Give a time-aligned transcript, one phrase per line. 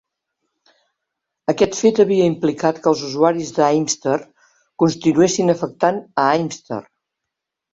[1.53, 4.17] Aquest fet havia implicat que els usuaris de Aimster
[4.85, 6.83] continuessin afectant a Aimster.